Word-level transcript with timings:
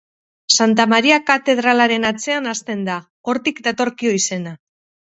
Santa 0.55 0.85
Maria 0.93 1.19
katedralaren 1.27 2.09
atzean 2.13 2.51
hasten 2.55 2.83
da, 2.91 2.99
hortik 3.31 3.65
datorkio 3.71 4.19
izena. 4.25 4.61